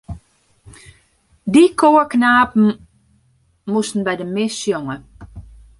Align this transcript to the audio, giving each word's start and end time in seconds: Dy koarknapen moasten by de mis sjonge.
Dy 1.53 1.63
koarknapen 1.79 2.65
moasten 3.71 4.01
by 4.05 4.13
de 4.19 4.25
mis 4.35 4.53
sjonge. 4.61 4.95